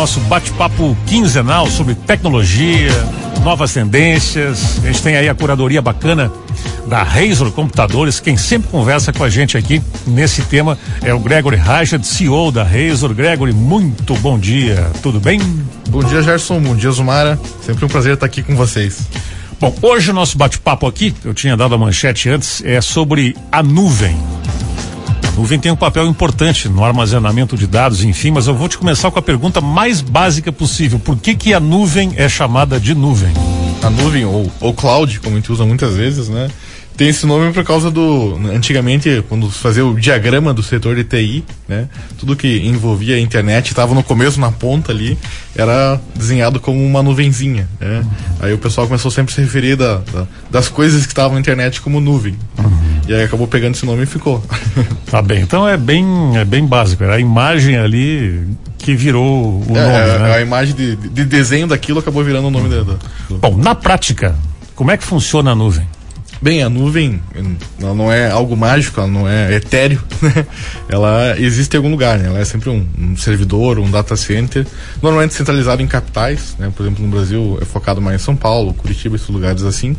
[0.00, 2.90] nosso bate-papo quinzenal sobre tecnologia,
[3.44, 4.78] novas tendências.
[4.82, 6.32] A gente tem aí a curadoria bacana
[6.86, 8.18] da Razor Computadores.
[8.18, 12.64] Quem sempre conversa com a gente aqui nesse tema é o Gregory Rajad, CEO da
[12.64, 13.12] Razor.
[13.12, 14.90] Gregory, muito bom dia.
[15.02, 15.38] Tudo bem?
[15.90, 16.60] Bom dia, Gerson.
[16.60, 17.38] Bom dia, Zumara.
[17.60, 19.06] Sempre um prazer estar aqui com vocês.
[19.60, 23.62] Bom, hoje o nosso bate-papo aqui, eu tinha dado a manchete antes, é sobre a
[23.62, 24.16] nuvem.
[25.36, 29.10] Nuvem tem um papel importante no armazenamento de dados, enfim, mas eu vou te começar
[29.10, 30.98] com a pergunta mais básica possível.
[30.98, 33.32] Por que que a nuvem é chamada de nuvem?
[33.82, 36.48] A nuvem, ou, ou cloud, como a gente usa muitas vezes, né?
[37.00, 38.38] Tem esse nome por causa do.
[38.52, 41.88] Antigamente, quando fazia o diagrama do setor de TI, né?
[42.18, 45.16] Tudo que envolvia a internet estava no começo, na ponta ali,
[45.56, 47.66] era desenhado como uma nuvenzinha.
[47.80, 48.04] Né?
[48.38, 51.40] Aí o pessoal começou sempre a se referir da, da, das coisas que estavam na
[51.40, 52.36] internet como nuvem.
[52.58, 52.89] Uhum.
[53.08, 54.42] E aí acabou pegando esse nome e ficou.
[55.10, 55.40] Tá bem.
[55.40, 57.02] Então é bem, é bem básico.
[57.02, 58.46] Era a imagem ali
[58.78, 60.14] que virou o é, nome.
[60.14, 60.34] É, né?
[60.36, 62.84] A imagem de, de, desenho daquilo acabou virando o nome uhum.
[63.28, 63.38] do...
[63.38, 64.36] Bom, na prática,
[64.76, 65.84] como é que funciona a nuvem?
[66.42, 67.20] Bem, a nuvem
[67.78, 70.46] ela não é algo mágico, ela não é etéreo, né?
[70.88, 72.28] ela existe em algum lugar, né?
[72.28, 74.66] ela é sempre um, um, servidor, um data center,
[75.02, 76.72] normalmente centralizado em capitais, né?
[76.74, 79.94] por exemplo no Brasil é focado mais em São Paulo, Curitiba, esses lugares assim,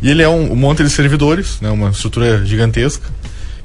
[0.00, 1.70] e ele é um, um monte de servidores, né?
[1.70, 3.06] uma estrutura gigantesca,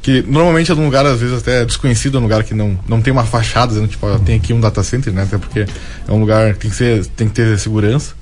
[0.02, 3.02] que normalmente é num lugar às vezes até desconhecido, é um lugar que não, não
[3.02, 5.23] tem uma fachada, dizendo, tipo, tem aqui um data center, né?
[5.23, 5.66] até porque
[6.08, 8.14] é um lugar que tem que, ser, tem que ter segurança,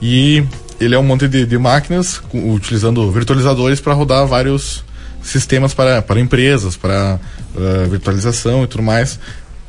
[0.00, 0.44] e
[0.80, 4.84] ele é um monte de, de máquinas com, utilizando virtualizadores para rodar vários
[5.22, 7.20] sistemas para, para empresas, para
[7.54, 9.18] uh, virtualização e tudo mais.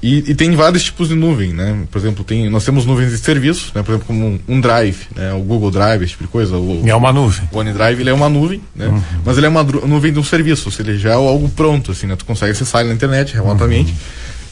[0.03, 1.83] E, e, tem vários tipos de nuvem, né?
[1.89, 3.81] Por exemplo, tem, nós temos nuvens de serviços, né?
[3.81, 5.33] Por exemplo, como um, um Drive, né?
[5.33, 6.57] O Google Drive, esse tipo de coisa.
[6.57, 7.47] O, é uma nuvem.
[7.49, 8.87] O OneDrive, ele é uma nuvem, né?
[8.87, 9.01] Uhum.
[9.23, 12.05] Mas ele é uma nuvem de um serviço, ou seja, já é algo pronto, assim,
[12.05, 12.17] né?
[12.17, 13.91] Tu consegue acessar ele na internet remotamente.
[13.91, 13.97] Uhum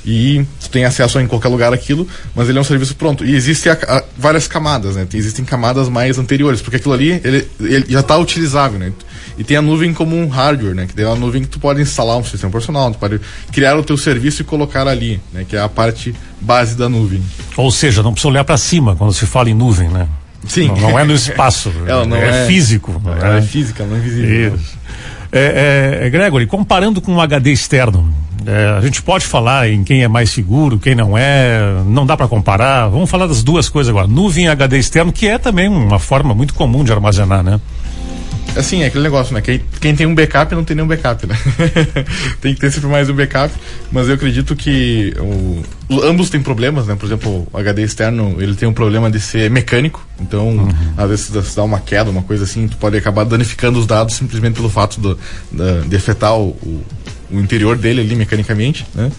[0.05, 3.23] e tu tem acesso em qualquer lugar aquilo, mas ele é um serviço pronto.
[3.25, 3.71] E existem
[4.17, 5.07] várias camadas, né?
[5.13, 8.91] Existem camadas mais anteriores, porque aquilo ali ele, ele já está utilizável, né?
[9.37, 10.87] E tem a nuvem como um hardware, né?
[10.87, 13.19] Que é uma nuvem que tu pode instalar um sistema profissional, tu pode
[13.51, 15.45] criar o teu serviço e colocar ali, né?
[15.47, 17.21] Que é a parte base da nuvem.
[17.57, 20.07] Ou seja, não precisa olhar para cima quando se fala em nuvem, né?
[20.47, 20.67] Sim.
[20.67, 21.71] Não, não é no espaço.
[21.85, 23.01] Ela não é, é físico.
[23.21, 24.55] É, é física, não é invisível.
[24.55, 24.77] Isso.
[25.31, 28.13] É, é, Gregory, comparando com um HD externo,
[28.45, 32.17] é, a gente pode falar em quem é mais seguro, quem não é, não dá
[32.17, 32.87] para comparar.
[32.89, 34.07] Vamos falar das duas coisas agora.
[34.07, 37.61] Nuvem HD externo, que é também uma forma muito comum de armazenar, né?
[38.55, 39.41] Assim, é aquele negócio, né?
[39.41, 41.37] Quem, quem tem um backup não tem nenhum backup, né?
[42.41, 43.53] tem que ter sempre mais um backup,
[43.91, 46.95] mas eu acredito que o, ambos têm problemas, né?
[46.95, 50.69] Por exemplo, o HD externo, ele tem um problema de ser mecânico, então, uhum.
[50.97, 54.15] às vezes, se dá uma queda, uma coisa assim, tu pode acabar danificando os dados
[54.15, 55.17] simplesmente pelo fato do,
[55.51, 56.83] da, de afetar o, o
[57.31, 59.11] o interior dele ali mecanicamente, né?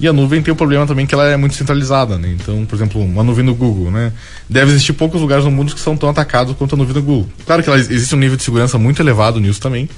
[0.00, 2.36] E a nuvem tem o problema também que ela é muito centralizada, né?
[2.38, 4.12] Então, por exemplo, uma nuvem do Google, né?
[4.48, 7.28] Deve existir poucos lugares no mundo que são tão atacados quanto a nuvem do Google.
[7.46, 9.88] Claro que ela, existe um nível de segurança muito elevado nisso também,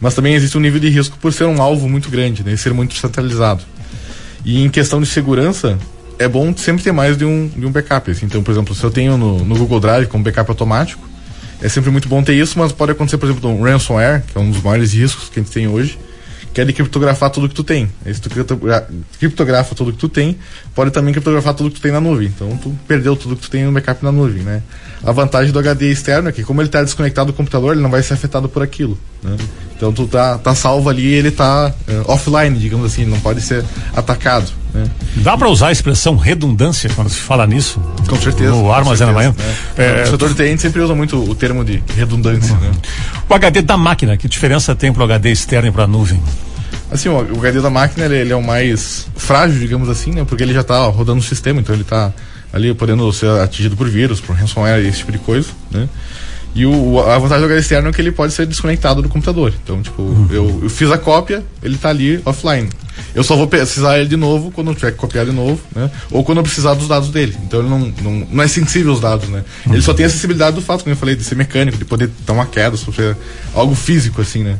[0.00, 2.52] mas também existe um nível de risco por ser um alvo muito grande, né?
[2.52, 3.64] E ser muito centralizado.
[4.44, 5.78] E em questão de segurança,
[6.18, 8.10] é bom sempre ter mais de um, de um backup.
[8.10, 8.26] Assim.
[8.26, 11.06] Então, por exemplo, se eu tenho no, no Google Drive como backup automático,
[11.60, 14.40] é sempre muito bom ter isso, mas pode acontecer, por exemplo, um ransomware, que é
[14.40, 15.98] um dos maiores riscos que a gente tem hoje,
[16.64, 17.90] que é criptografar tudo que tu tem.
[18.04, 18.30] Aí se tu
[19.18, 20.38] criptografa tudo que tu tem,
[20.74, 22.28] pode também criptografar tudo que tu tem na nuvem.
[22.28, 24.62] Então tu perdeu tudo que tu tem no backup na nuvem, né?
[25.04, 27.90] A vantagem do HD externo é que como ele está desconectado do computador, ele não
[27.90, 29.36] vai ser afetado por aquilo, né?
[29.76, 33.42] Então tu tá, tá salvo ali e ele tá uh, offline, digamos assim, não pode
[33.42, 33.62] ser
[33.94, 34.50] atacado.
[34.76, 34.90] Né?
[35.16, 37.80] Dá para usar a expressão redundância quando se fala nisso?
[38.06, 38.50] Com certeza.
[38.50, 39.42] No armazenamento.
[39.42, 39.54] Né?
[39.78, 42.54] É, o setor de TI sempre usa muito o termo de redundância.
[42.54, 42.60] Uhum.
[42.60, 42.72] Né?
[43.26, 46.20] O HD da máquina, que diferença tem para o HD externo e para a nuvem?
[46.90, 50.24] Assim, o, o HD da máquina ele, ele, é o mais frágil, digamos assim, né?
[50.28, 52.12] Porque ele já está rodando o sistema, então ele está
[52.52, 55.88] ali podendo ser atingido por vírus, por ransomware, esse tipo de coisa, né?
[56.56, 59.52] E o, a vantagem do HD externo é que ele pode ser desconectado do computador.
[59.62, 60.26] Então, tipo, uhum.
[60.30, 62.66] eu, eu, fiz a cópia, ele está ali offline.
[63.14, 65.90] Eu só vou precisar ele de novo quando eu tiver que copiar de novo, né?
[66.10, 67.36] Ou quando eu precisar dos dados dele.
[67.44, 69.44] Então ele não, não, não é sensível aos dados, né?
[69.66, 69.74] Uhum.
[69.74, 72.10] Ele só tem a acessibilidade do fato, como eu falei, de ser mecânico, de poder
[72.26, 73.14] dar uma queda, sofrer
[73.52, 74.58] algo físico, assim, né?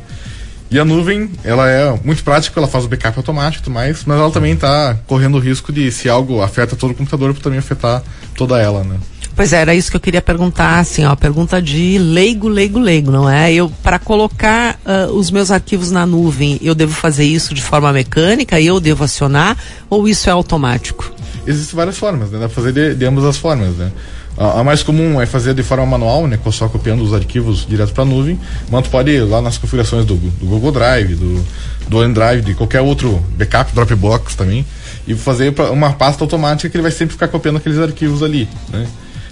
[0.69, 4.03] E a nuvem, ela é muito prática, ela faz o backup automático e tudo mais,
[4.05, 7.57] mas ela também está correndo o risco de, se algo afeta todo o computador, também
[7.57, 8.03] afetar
[8.35, 8.97] toda ela, né?
[9.37, 13.11] Pois é, era isso que eu queria perguntar, assim, ó, pergunta de leigo, leigo, leigo,
[13.11, 13.53] não é?
[13.53, 17.93] Eu, para colocar uh, os meus arquivos na nuvem, eu devo fazer isso de forma
[17.93, 19.55] mecânica, eu devo acionar,
[19.91, 21.13] ou isso é automático?
[21.45, 22.39] Existem várias formas, né?
[22.39, 23.91] Dá pra fazer de, de ambas as formas, né?
[24.35, 28.03] A, mais comum é fazer de forma manual, né, só copiando os arquivos direto para
[28.03, 28.39] a nuvem,
[28.71, 31.45] mas tu pode ir lá nas configurações do, do Google Drive, do,
[31.87, 34.65] do OneDrive, de qualquer outro backup, Dropbox também,
[35.07, 38.87] e fazer uma pasta automática que ele vai sempre ficar copiando aqueles arquivos ali, né?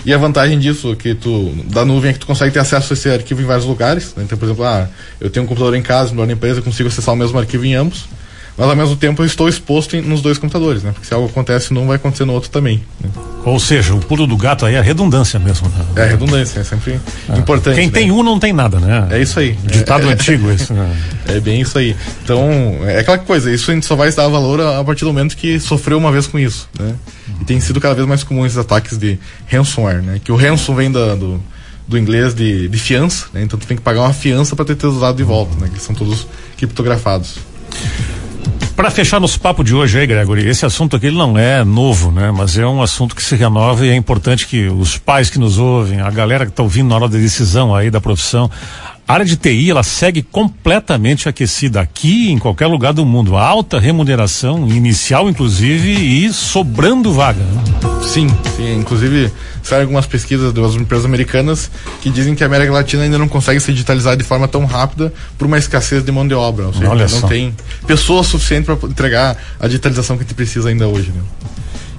[0.05, 2.95] E a vantagem disso que tu da nuvem é que tu consegue ter acesso a
[2.95, 4.13] esse arquivo em vários lugares.
[4.15, 4.23] Né?
[4.23, 4.87] Então, por exemplo, ah,
[5.19, 7.65] eu tenho um computador em casa, no na empresa, eu consigo acessar o mesmo arquivo
[7.65, 8.05] em ambos
[8.57, 10.91] mas ao mesmo tempo eu estou exposto em, nos dois computadores, né?
[10.91, 12.81] Porque se algo acontece num, vai acontecer no outro também.
[13.01, 13.09] Né?
[13.43, 15.67] Ou seja, o pulo do gato aí é a redundância mesmo.
[15.69, 15.85] Né?
[15.97, 16.99] É a redundância, é sempre
[17.29, 17.37] ah.
[17.37, 17.75] importante.
[17.75, 17.91] Quem né?
[17.91, 19.07] tem um não tem nada, né?
[19.11, 19.53] É isso aí.
[19.63, 20.73] Ditado é, antigo isso.
[20.73, 20.95] Né?
[21.27, 21.95] É bem isso aí.
[22.23, 22.39] Então,
[22.85, 25.35] é aquela coisa, isso a gente só vai dar valor a, a partir do momento
[25.35, 26.93] que sofreu uma vez com isso, né?
[27.41, 30.21] E tem sido cada vez mais comum esses ataques de ransomware, né?
[30.23, 31.41] Que o ransom vem da, do,
[31.87, 33.41] do inglês de, de fiança, né?
[33.41, 35.69] Então tu tem que pagar uma fiança para ter teus dados de volta, né?
[35.73, 37.35] Que são todos criptografados.
[38.75, 42.29] Para fechar nosso papo de hoje aí, Gregory, esse assunto aqui não é novo, né?
[42.29, 45.57] Mas é um assunto que se renova e é importante que os pais que nos
[45.57, 48.51] ouvem, a galera que está ouvindo na hora da decisão aí da profissão,
[49.07, 53.37] a área de TI, ela segue completamente aquecida aqui em qualquer lugar do mundo.
[53.37, 57.43] Alta remuneração inicial, inclusive, e sobrando vaga.
[57.43, 57.74] Né?
[58.05, 58.75] Sim, sim.
[58.75, 59.31] Inclusive,
[59.63, 61.69] saem algumas pesquisas das empresas americanas
[62.01, 65.13] que dizem que a América Latina ainda não consegue se digitalizar de forma tão rápida
[65.37, 66.67] por uma escassez de mão de obra.
[66.67, 67.27] Ou seja, Olha não só.
[67.27, 67.55] tem
[67.85, 71.11] pessoas suficientes para entregar a digitalização que a gente precisa ainda hoje.
[71.11, 71.21] Né?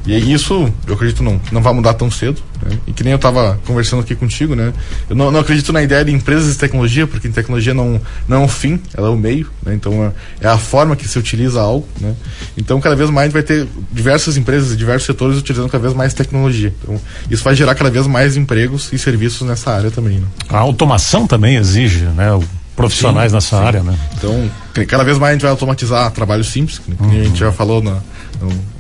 [0.07, 2.41] E isso, eu acredito, não, não vai mudar tão cedo.
[2.63, 2.79] Né?
[2.87, 4.73] E que nem eu estava conversando aqui contigo, né?
[5.11, 8.41] Eu não, não, acredito na ideia de empresas de tecnologia, porque tecnologia não, não é
[8.41, 9.75] um fim, ela é o um meio, né?
[9.75, 10.05] Então
[10.41, 12.15] é, é, a forma que se utiliza algo, né?
[12.57, 16.15] Então cada vez mais vai ter diversas empresas e diversos setores utilizando cada vez mais
[16.15, 16.73] tecnologia.
[16.83, 17.01] Então
[17.31, 20.27] isso vai gerar cada vez mais empregos e serviços nessa área também, né?
[20.49, 22.39] A automação também exige, né?
[22.77, 23.65] profissionais sim, nessa sim.
[23.65, 23.99] área, né?
[24.19, 24.51] Então,
[24.87, 27.11] cada vez mais a gente vai automatizar trabalhos simples, que uhum.
[27.11, 28.01] a gente já falou na,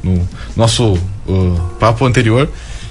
[0.02, 2.48] no, no, nosso uh, papo anterior.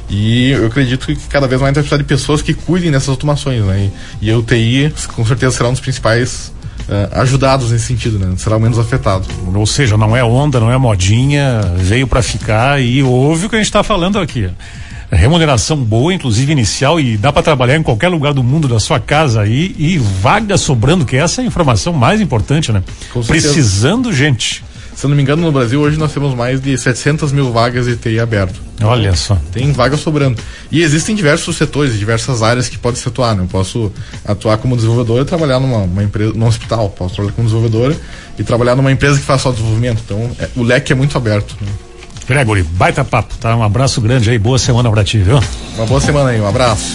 [0.10, 3.64] E eu acredito que cada vez mais vai precisar de pessoas que cuidem dessas automações,
[3.64, 3.90] né?
[4.22, 8.36] E, e a UTI, com certeza, será um dos principais uh, ajudados nesse sentido, né?
[8.38, 9.26] Será o menos afetado.
[9.54, 13.56] Ou seja, não é onda, não é modinha, veio para ficar e ouve o que
[13.56, 14.50] a gente está falando aqui
[15.16, 19.00] remuneração boa, inclusive inicial, e dá para trabalhar em qualquer lugar do mundo da sua
[19.00, 22.84] casa aí e vaga sobrando, que essa é a informação mais importante, né?
[23.28, 24.64] Precisando gente.
[24.96, 27.86] Se eu não me engano, no Brasil hoje nós temos mais de 700 mil vagas
[27.86, 28.62] de TI aberto.
[28.82, 29.38] Olha só.
[29.52, 30.42] Tem vagas sobrando.
[30.72, 33.36] E existem diversos setores, diversas áreas que pode se atuar.
[33.36, 33.44] Né?
[33.44, 33.92] Eu posso
[34.26, 36.90] atuar como desenvolvedor e trabalhar numa empresa, num hospital.
[36.90, 37.96] Posso trabalhar como desenvolvedor
[38.40, 40.02] e trabalhar numa empresa que faz só desenvolvimento.
[40.06, 41.58] Então, é, o leque é muito aberto.
[41.60, 41.68] Né?
[42.28, 43.56] Gregory, baita papo, tá?
[43.56, 45.40] Um abraço grande aí, boa semana pra ti, viu?
[45.76, 46.86] Uma boa semana aí, um abraço.